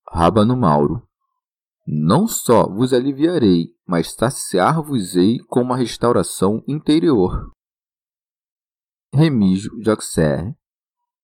Rábano 0.08 0.58
Mauro 0.58 1.08
não 1.86 2.28
só 2.28 2.68
vos 2.68 2.94
aliviarei, 2.94 3.76
mas 3.86 4.14
saciar-vos-ei 4.14 5.40
com 5.40 5.62
uma 5.62 5.76
restauração 5.76 6.64
interior. 6.68 7.52
Remígio 9.14 9.78
de 9.80 9.90
Auxerre. 9.90 10.56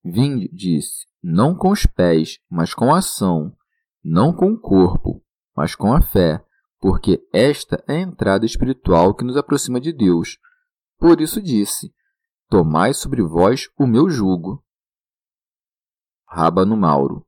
Vinde, 0.04 0.50
disse, 0.54 1.06
não 1.22 1.56
com 1.56 1.72
os 1.72 1.86
pés, 1.86 2.40
mas 2.50 2.74
com 2.74 2.94
a 2.94 3.00
ação, 3.00 3.56
não 4.04 4.34
com 4.34 4.52
o 4.52 4.60
corpo, 4.60 5.24
mas 5.58 5.74
com 5.74 5.92
a 5.92 6.00
fé, 6.00 6.40
porque 6.80 7.20
esta 7.34 7.84
é 7.88 7.96
a 7.96 8.02
entrada 8.02 8.46
espiritual 8.46 9.16
que 9.16 9.26
nos 9.26 9.36
aproxima 9.36 9.82
de 9.82 9.92
Deus. 9.92 10.38
Por 11.00 11.20
isso 11.20 11.42
disse: 11.42 11.92
Tomai 12.48 12.94
sobre 12.94 13.24
vós 13.24 13.68
o 13.78 13.88
meu 13.88 14.08
jugo. 14.08 14.64
Rábano 16.28 16.78
Mauro. 16.78 17.26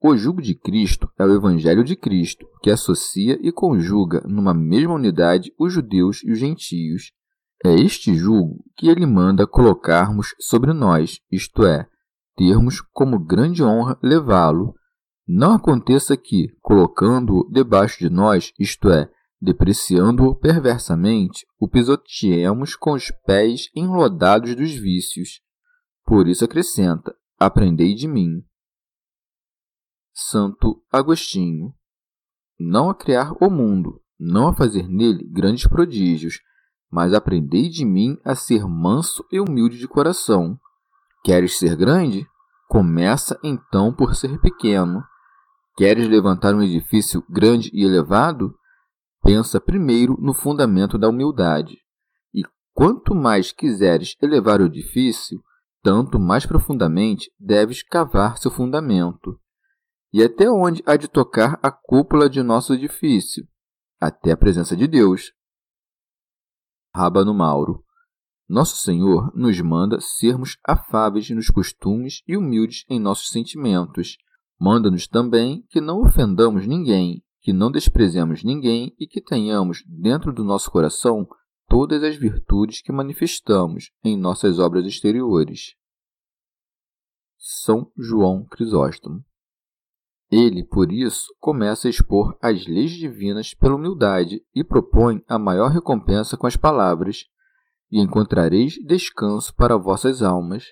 O 0.00 0.16
jugo 0.16 0.40
de 0.40 0.54
Cristo 0.54 1.10
é 1.18 1.24
o 1.24 1.34
Evangelho 1.34 1.82
de 1.82 1.96
Cristo, 1.96 2.46
que 2.62 2.70
associa 2.70 3.38
e 3.42 3.50
conjuga 3.50 4.20
numa 4.26 4.54
mesma 4.54 4.94
unidade 4.94 5.52
os 5.58 5.72
judeus 5.72 6.22
e 6.22 6.30
os 6.30 6.38
gentios. 6.38 7.10
É 7.64 7.74
este 7.74 8.14
jugo 8.14 8.62
que 8.76 8.88
ele 8.88 9.06
manda 9.06 9.46
colocarmos 9.46 10.34
sobre 10.38 10.74
nós, 10.74 11.20
isto 11.32 11.64
é, 11.64 11.88
termos 12.36 12.82
como 12.92 13.18
grande 13.18 13.64
honra 13.64 13.98
levá-lo. 14.02 14.74
Não 15.26 15.54
aconteça 15.54 16.16
que, 16.16 16.48
colocando-o 16.60 17.48
debaixo 17.50 17.98
de 17.98 18.10
nós, 18.10 18.52
isto 18.58 18.90
é, 18.90 19.10
depreciando-o 19.40 20.34
perversamente, 20.34 21.46
o 21.58 21.68
pisoteemos 21.68 22.76
com 22.76 22.92
os 22.92 23.10
pés 23.24 23.70
enlodados 23.74 24.54
dos 24.54 24.72
vícios. 24.72 25.40
Por 26.04 26.28
isso 26.28 26.44
acrescenta: 26.44 27.14
Aprendei 27.38 27.94
de 27.94 28.06
mim, 28.06 28.44
Santo 30.14 30.80
Agostinho. 30.92 31.74
Não 32.58 32.88
a 32.88 32.94
criar 32.94 33.32
o 33.40 33.50
mundo, 33.50 34.00
não 34.18 34.46
a 34.48 34.54
fazer 34.54 34.88
nele 34.88 35.28
grandes 35.28 35.66
prodígios, 35.66 36.38
mas 36.88 37.12
aprendei 37.12 37.68
de 37.68 37.84
mim 37.84 38.16
a 38.24 38.36
ser 38.36 38.64
manso 38.64 39.26
e 39.32 39.40
humilde 39.40 39.76
de 39.76 39.88
coração. 39.88 40.56
Queres 41.24 41.58
ser 41.58 41.74
grande? 41.74 42.24
Começa 42.68 43.38
então 43.42 43.92
por 43.92 44.14
ser 44.14 44.40
pequeno. 44.40 45.02
Queres 45.76 46.08
levantar 46.08 46.54
um 46.54 46.62
edifício 46.62 47.24
grande 47.28 47.68
e 47.72 47.84
elevado? 47.84 48.54
Pensa 49.22 49.60
primeiro 49.60 50.16
no 50.20 50.32
fundamento 50.32 50.96
da 50.96 51.08
humildade. 51.08 51.78
E 52.32 52.42
quanto 52.72 53.14
mais 53.14 53.50
quiseres 53.50 54.14
elevar 54.22 54.60
o 54.60 54.66
edifício, 54.66 55.42
tanto 55.82 56.18
mais 56.18 56.46
profundamente 56.46 57.32
deves 57.38 57.82
cavar 57.82 58.38
seu 58.38 58.50
fundamento. 58.50 59.40
E 60.12 60.22
até 60.22 60.48
onde 60.48 60.80
há 60.86 60.96
de 60.96 61.08
tocar 61.08 61.58
a 61.60 61.72
cúpula 61.72 62.30
de 62.30 62.40
nosso 62.40 62.72
edifício? 62.72 63.44
Até 64.00 64.30
a 64.30 64.36
presença 64.36 64.76
de 64.76 64.86
Deus. 64.86 65.32
Rábano 66.94 67.34
Mauro. 67.34 67.84
Nosso 68.48 68.76
Senhor 68.76 69.32
nos 69.34 69.60
manda 69.60 70.00
sermos 70.00 70.56
afáveis 70.64 71.28
nos 71.30 71.48
costumes 71.48 72.22
e 72.28 72.36
humildes 72.36 72.84
em 72.88 73.00
nossos 73.00 73.30
sentimentos. 73.30 74.16
Manda-nos 74.60 75.06
também 75.06 75.64
que 75.68 75.80
não 75.80 76.02
ofendamos 76.02 76.66
ninguém, 76.66 77.22
que 77.40 77.52
não 77.52 77.70
desprezemos 77.70 78.42
ninguém 78.42 78.94
e 78.98 79.06
que 79.06 79.20
tenhamos 79.20 79.82
dentro 79.86 80.32
do 80.32 80.44
nosso 80.44 80.70
coração 80.70 81.26
todas 81.68 82.02
as 82.02 82.16
virtudes 82.16 82.80
que 82.80 82.92
manifestamos 82.92 83.90
em 84.04 84.16
nossas 84.16 84.58
obras 84.58 84.86
exteriores. 84.86 85.74
São 87.38 87.90
João 87.98 88.46
Crisóstomo 88.46 89.24
ele, 90.36 90.64
por 90.64 90.90
isso, 90.90 91.32
começa 91.38 91.86
a 91.86 91.90
expor 91.90 92.36
as 92.42 92.66
leis 92.66 92.90
divinas 92.90 93.54
pela 93.54 93.76
humildade 93.76 94.44
e 94.52 94.64
propõe 94.64 95.22
a 95.28 95.38
maior 95.38 95.70
recompensa 95.70 96.36
com 96.36 96.44
as 96.44 96.56
palavras: 96.56 97.26
E 97.88 98.00
encontrareis 98.00 98.74
descanso 98.84 99.54
para 99.54 99.76
vossas 99.76 100.22
almas. 100.22 100.64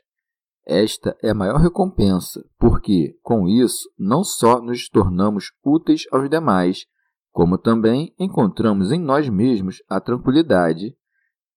Esta 0.67 1.17
é 1.23 1.31
a 1.31 1.35
maior 1.35 1.61
recompensa, 1.61 2.45
porque, 2.59 3.19
com 3.23 3.49
isso, 3.49 3.89
não 3.99 4.23
só 4.23 4.61
nos 4.61 4.89
tornamos 4.89 5.51
úteis 5.65 6.05
aos 6.13 6.31
demais, 6.31 6.87
como 7.33 7.59
também 7.59 8.15
encontramos 8.19 8.93
em 8.93 9.01
nós 9.01 9.29
mesmos 9.29 9.83
a 9.89 10.01
tranquilidade, 10.01 10.95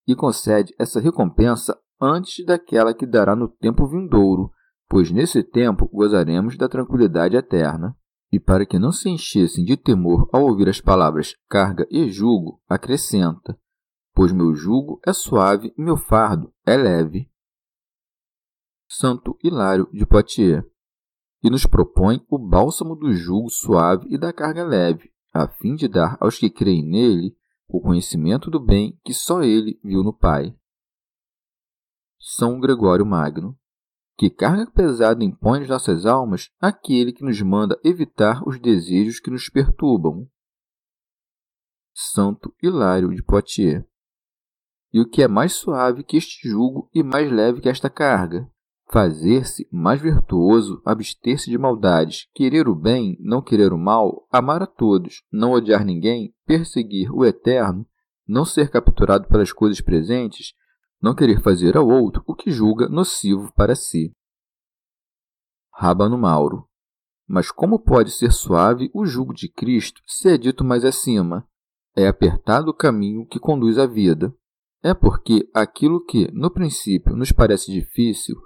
e 0.06 0.14
concede 0.14 0.74
essa 0.78 1.00
recompensa 1.00 1.78
antes 2.00 2.44
daquela 2.44 2.94
que 2.94 3.06
dará 3.06 3.36
no 3.36 3.48
tempo 3.48 3.86
vindouro, 3.86 4.50
pois 4.88 5.10
nesse 5.10 5.42
tempo 5.42 5.88
gozaremos 5.92 6.56
da 6.56 6.68
tranquilidade 6.68 7.36
eterna. 7.36 7.96
E 8.32 8.40
para 8.40 8.66
que 8.66 8.78
não 8.78 8.90
se 8.90 9.08
enchessem 9.08 9.64
de 9.64 9.76
temor 9.76 10.28
ao 10.32 10.42
ouvir 10.42 10.68
as 10.68 10.80
palavras 10.80 11.34
carga 11.48 11.86
e 11.88 12.08
jugo, 12.08 12.60
acrescenta: 12.68 13.56
Pois 14.12 14.32
meu 14.32 14.52
jugo 14.52 15.00
é 15.06 15.12
suave 15.12 15.72
e 15.78 15.82
meu 15.82 15.96
fardo 15.96 16.52
é 16.66 16.76
leve. 16.76 17.30
Santo 18.98 19.36
Hilário 19.44 19.86
de 19.92 20.06
Poitiers. 20.06 20.64
E 21.42 21.50
nos 21.50 21.66
propõe 21.66 22.24
o 22.30 22.38
bálsamo 22.38 22.96
do 22.96 23.12
jugo 23.12 23.50
suave 23.50 24.06
e 24.08 24.16
da 24.16 24.32
carga 24.32 24.64
leve, 24.64 25.12
a 25.34 25.46
fim 25.46 25.74
de 25.74 25.86
dar 25.86 26.16
aos 26.18 26.38
que 26.38 26.48
creem 26.48 26.82
nele 26.82 27.36
o 27.68 27.78
conhecimento 27.78 28.50
do 28.50 28.58
bem 28.58 28.98
que 29.04 29.12
só 29.12 29.42
ele 29.42 29.78
viu 29.84 30.02
no 30.02 30.16
Pai. 30.16 30.56
São 32.18 32.58
Gregório 32.58 33.04
Magno. 33.04 33.58
Que 34.16 34.30
carga 34.30 34.70
pesada 34.70 35.22
impõe 35.22 35.60
às 35.60 35.68
nossas 35.68 36.06
almas 36.06 36.50
aquele 36.58 37.12
que 37.12 37.22
nos 37.22 37.38
manda 37.42 37.78
evitar 37.84 38.42
os 38.48 38.58
desejos 38.58 39.20
que 39.20 39.30
nos 39.30 39.50
perturbam. 39.50 40.26
Santo 41.94 42.54
Hilário 42.62 43.14
de 43.14 43.22
Poitiers. 43.22 43.84
E 44.90 45.00
o 45.02 45.06
que 45.06 45.22
é 45.22 45.28
mais 45.28 45.52
suave 45.52 46.02
que 46.02 46.16
este 46.16 46.48
jugo 46.48 46.88
e 46.94 47.02
mais 47.02 47.30
leve 47.30 47.60
que 47.60 47.68
esta 47.68 47.90
carga? 47.90 48.50
Fazer-se 48.88 49.68
mais 49.72 50.00
virtuoso, 50.00 50.80
abster-se 50.84 51.50
de 51.50 51.58
maldades, 51.58 52.28
querer 52.32 52.68
o 52.68 52.74
bem, 52.74 53.16
não 53.20 53.42
querer 53.42 53.72
o 53.72 53.78
mal, 53.78 54.26
amar 54.30 54.62
a 54.62 54.66
todos, 54.66 55.22
não 55.30 55.52
odiar 55.52 55.84
ninguém, 55.84 56.32
perseguir 56.46 57.12
o 57.12 57.24
eterno, 57.24 57.84
não 58.26 58.44
ser 58.44 58.70
capturado 58.70 59.26
pelas 59.26 59.52
coisas 59.52 59.80
presentes, 59.80 60.54
não 61.02 61.14
querer 61.14 61.40
fazer 61.40 61.76
ao 61.76 61.88
outro 61.88 62.22
o 62.26 62.34
que 62.34 62.50
julga 62.50 62.88
nocivo 62.88 63.52
para 63.54 63.74
si. 63.74 64.14
Rábano 65.72 66.16
Mauro. 66.16 66.68
Mas 67.28 67.50
como 67.50 67.78
pode 67.78 68.12
ser 68.12 68.32
suave 68.32 68.88
o 68.94 69.04
jugo 69.04 69.34
de 69.34 69.48
Cristo 69.48 70.00
se 70.06 70.28
é 70.28 70.38
dito 70.38 70.64
mais 70.64 70.84
acima? 70.84 71.46
É 71.94 72.06
apertado 72.06 72.70
o 72.70 72.74
caminho 72.74 73.26
que 73.26 73.40
conduz 73.40 73.78
à 73.78 73.86
vida. 73.86 74.32
É 74.82 74.94
porque 74.94 75.48
aquilo 75.52 76.04
que, 76.04 76.30
no 76.32 76.50
princípio, 76.50 77.16
nos 77.16 77.32
parece 77.32 77.72
difícil, 77.72 78.36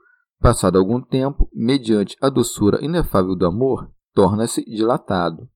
passado 0.40 0.78
algum 0.78 1.00
tempo, 1.00 1.48
mediante 1.52 2.16
a 2.20 2.28
doçura 2.28 2.82
inefável 2.84 3.36
do 3.36 3.46
amor, 3.46 3.92
torna-se 4.14 4.64
dilatado. 4.64 5.48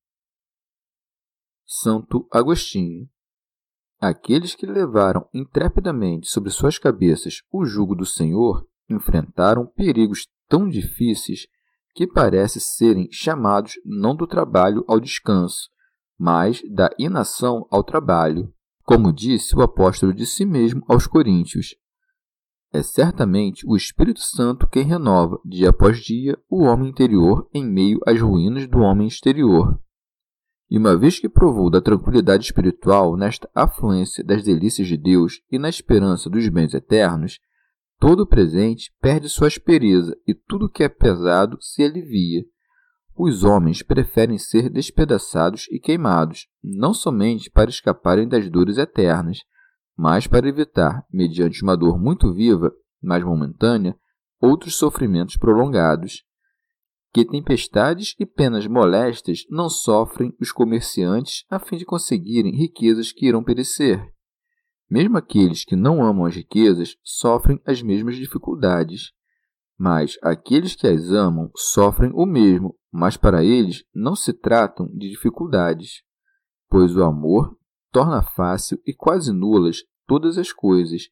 Santo 1.65 2.27
Agostinho 2.31 3.09
Aqueles 3.99 4.53
que 4.53 4.65
levaram 4.65 5.27
intrepidamente 5.33 6.29
sobre 6.29 6.51
suas 6.51 6.77
cabeças 6.77 7.41
o 7.51 7.65
jugo 7.65 7.95
do 7.95 8.05
Senhor 8.05 8.67
enfrentaram 8.89 9.65
perigos 9.65 10.27
tão 10.47 10.69
difíceis 10.69 11.47
que 11.95 12.05
parece 12.05 12.59
serem 12.59 13.07
chamados 13.11 13.73
não 13.83 14.15
do 14.15 14.27
trabalho 14.27 14.83
ao 14.87 14.99
descanso, 14.99 15.69
mas 16.19 16.61
da 16.69 16.89
inação 16.99 17.65
ao 17.71 17.83
trabalho, 17.83 18.53
como 18.83 19.13
disse 19.13 19.55
o 19.55 19.61
apóstolo 19.61 20.13
de 20.13 20.25
si 20.25 20.45
mesmo 20.45 20.83
aos 20.87 21.07
Coríntios. 21.07 21.75
É 22.75 22.83
certamente 22.83 23.65
o 23.65 23.73
Espírito 23.73 24.19
Santo 24.19 24.67
quem 24.67 24.83
renova, 24.83 25.39
dia 25.45 25.69
após 25.69 25.97
dia, 25.97 26.37
o 26.49 26.63
homem 26.63 26.89
interior 26.89 27.47
em 27.53 27.65
meio 27.65 28.01
às 28.05 28.19
ruínas 28.19 28.67
do 28.67 28.79
homem 28.79 29.07
exterior. 29.07 29.79
E 30.69 30.77
uma 30.77 30.97
vez 30.97 31.17
que 31.17 31.29
provou 31.29 31.69
da 31.69 31.79
tranquilidade 31.79 32.43
espiritual 32.43 33.15
nesta 33.15 33.49
afluência 33.55 34.21
das 34.25 34.43
delícias 34.43 34.89
de 34.89 34.97
Deus 34.97 35.41
e 35.49 35.57
na 35.57 35.69
esperança 35.69 36.29
dos 36.29 36.49
bens 36.49 36.73
eternos, 36.73 37.39
todo 37.97 38.23
o 38.23 38.27
presente 38.27 38.93
perde 38.99 39.29
sua 39.29 39.47
aspereza 39.47 40.13
e 40.27 40.33
tudo 40.33 40.69
que 40.69 40.83
é 40.83 40.89
pesado 40.89 41.57
se 41.61 41.81
alivia. 41.81 42.43
Os 43.15 43.45
homens 43.45 43.83
preferem 43.83 44.37
ser 44.37 44.69
despedaçados 44.69 45.65
e 45.71 45.79
queimados, 45.79 46.49
não 46.61 46.93
somente 46.93 47.49
para 47.49 47.69
escaparem 47.69 48.27
das 48.27 48.49
dores 48.49 48.77
eternas, 48.77 49.45
mas 49.97 50.27
para 50.27 50.47
evitar, 50.47 51.05
mediante 51.11 51.63
uma 51.63 51.75
dor 51.75 51.97
muito 51.97 52.33
viva, 52.33 52.71
mas 53.01 53.23
momentânea, 53.23 53.97
outros 54.41 54.75
sofrimentos 54.75 55.37
prolongados. 55.37 56.23
Que 57.13 57.25
tempestades 57.25 58.13
e 58.19 58.25
penas 58.25 58.67
molestas 58.67 59.45
não 59.49 59.69
sofrem 59.69 60.35
os 60.39 60.51
comerciantes 60.51 61.45
a 61.49 61.59
fim 61.59 61.77
de 61.77 61.85
conseguirem 61.85 62.53
riquezas 62.53 63.13
que 63.13 63.27
irão 63.27 63.41
perecer. 63.41 64.13
Mesmo 64.89 65.17
aqueles 65.17 65.63
que 65.63 65.75
não 65.75 66.03
amam 66.03 66.25
as 66.25 66.35
riquezas 66.35 66.97
sofrem 67.01 67.59
as 67.65 67.81
mesmas 67.81 68.17
dificuldades. 68.17 69.13
Mas 69.77 70.17
aqueles 70.21 70.75
que 70.75 70.87
as 70.87 71.09
amam 71.09 71.49
sofrem 71.55 72.11
o 72.13 72.25
mesmo, 72.25 72.75
mas 72.91 73.17
para 73.17 73.43
eles 73.43 73.83
não 73.93 74.15
se 74.15 74.33
tratam 74.33 74.87
de 74.87 75.09
dificuldades, 75.09 76.03
pois 76.69 76.95
o 76.95 77.03
amor 77.03 77.57
torna 77.95 78.21
fácil 78.21 78.77
e 78.85 78.93
quase 78.93 79.31
nulas 79.31 79.77
todas 80.05 80.37
as 80.37 80.51
coisas, 80.51 81.03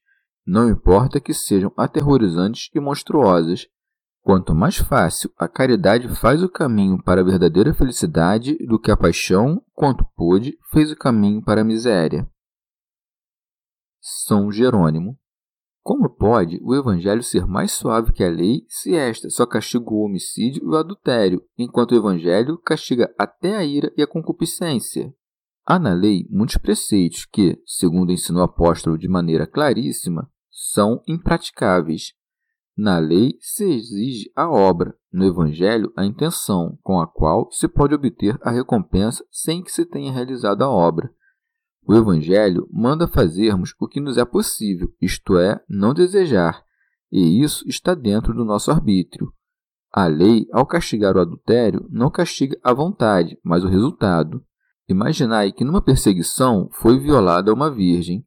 não 0.45 0.69
importa 0.69 1.17
que 1.17 1.33
sejam 1.33 1.71
aterrorizantes 1.77 2.69
e 2.75 2.79
monstruosas. 2.81 3.69
Quanto 4.21 4.53
mais 4.53 4.75
fácil 4.75 5.31
a 5.37 5.47
caridade 5.47 6.09
faz 6.09 6.43
o 6.43 6.49
caminho 6.49 7.01
para 7.01 7.21
a 7.21 7.23
verdadeira 7.23 7.73
felicidade 7.73 8.57
do 8.67 8.77
que 8.77 8.91
a 8.91 8.97
paixão, 8.97 9.63
quanto 9.71 10.05
pôde, 10.13 10.57
fez 10.73 10.91
o 10.91 10.97
caminho 10.97 11.41
para 11.41 11.61
a 11.61 11.63
miséria. 11.63 12.29
São 14.01 14.51
Jerônimo. 14.51 15.17
Como 15.81 16.09
pode 16.09 16.59
o 16.61 16.75
Evangelho 16.75 17.23
ser 17.23 17.47
mais 17.47 17.71
suave 17.71 18.11
que 18.11 18.25
a 18.25 18.29
lei 18.29 18.65
se 18.67 18.93
esta 18.93 19.29
só 19.29 19.45
castiga 19.45 19.89
o 19.89 20.03
homicídio 20.03 20.61
e 20.61 20.67
o 20.67 20.75
adultério, 20.75 21.41
enquanto 21.57 21.93
o 21.93 21.97
Evangelho 21.97 22.57
castiga 22.57 23.13
até 23.17 23.55
a 23.55 23.63
ira 23.63 23.89
e 23.95 24.03
a 24.03 24.07
concupiscência? 24.07 25.13
Há 25.65 25.79
na 25.79 25.93
lei 25.93 26.27
muitos 26.29 26.57
preceitos 26.57 27.25
que, 27.25 27.61
segundo 27.65 28.11
ensinou 28.11 28.41
o 28.41 28.45
apóstolo 28.45 28.97
de 28.97 29.07
maneira 29.07 29.47
claríssima, 29.47 30.29
são 30.51 31.01
impraticáveis. 31.07 32.13
Na 32.75 32.97
lei 32.97 33.37
se 33.39 33.63
exige 33.63 34.31
a 34.35 34.49
obra, 34.49 34.95
no 35.11 35.25
Evangelho 35.25 35.93
a 35.95 36.05
intenção, 36.05 36.77
com 36.81 36.99
a 36.99 37.07
qual 37.07 37.49
se 37.51 37.67
pode 37.67 37.93
obter 37.93 38.37
a 38.41 38.51
recompensa 38.51 39.23
sem 39.31 39.63
que 39.63 39.71
se 39.71 39.85
tenha 39.85 40.11
realizado 40.11 40.63
a 40.63 40.69
obra. 40.69 41.13
O 41.85 41.93
Evangelho 41.93 42.67
manda 42.71 43.07
fazermos 43.07 43.73
o 43.79 43.87
que 43.87 44.01
nos 44.01 44.17
é 44.17 44.25
possível, 44.25 44.91
isto 45.01 45.37
é, 45.37 45.61
não 45.69 45.93
desejar, 45.93 46.63
e 47.11 47.43
isso 47.43 47.67
está 47.67 47.93
dentro 47.93 48.33
do 48.33 48.43
nosso 48.43 48.71
arbítrio. 48.71 49.31
A 49.91 50.07
lei, 50.07 50.47
ao 50.51 50.65
castigar 50.65 51.15
o 51.15 51.19
adultério, 51.19 51.87
não 51.91 52.09
castiga 52.09 52.57
a 52.63 52.73
vontade, 52.73 53.37
mas 53.43 53.63
o 53.63 53.67
resultado. 53.67 54.43
Imaginai 54.87 55.51
que 55.51 55.63
numa 55.63 55.81
perseguição 55.81 56.69
foi 56.71 56.99
violada 56.99 57.53
uma 57.53 57.73
virgem. 57.73 58.25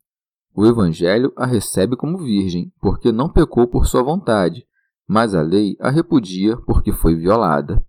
O 0.55 0.67
Evangelho 0.67 1.33
a 1.37 1.45
recebe 1.45 1.97
como 1.97 2.19
virgem, 2.19 2.73
porque 2.81 3.13
não 3.13 3.31
pecou 3.31 3.69
por 3.69 3.87
sua 3.87 4.03
vontade, 4.03 4.67
mas 5.07 5.35
a 5.35 5.43
lei 5.43 5.77
a 5.79 5.91
repudia 5.91 6.57
porque 6.57 6.93
foi 6.93 7.15
violada. 7.15 7.85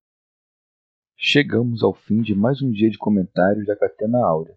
Chegamos 1.15 1.81
ao 1.81 1.93
fim 1.93 2.21
de 2.21 2.35
mais 2.35 2.61
um 2.61 2.69
dia 2.69 2.89
de 2.89 2.97
comentários 2.97 3.65
da 3.65 3.75
Catena 3.75 4.19
Áurea. 4.23 4.55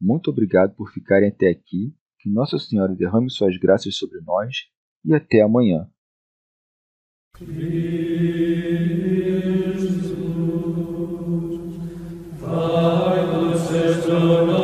Muito 0.00 0.30
obrigado 0.30 0.74
por 0.76 0.90
ficarem 0.92 1.30
até 1.30 1.48
aqui. 1.48 1.94
Que 2.20 2.30
Nossa 2.30 2.58
Senhora 2.58 2.94
derrame 2.94 3.30
suas 3.30 3.56
graças 3.58 3.96
sobre 3.96 4.20
nós 4.20 4.68
e 5.04 5.14
até 5.14 5.40
amanhã. 5.40 5.88
Oh. 14.08 14.55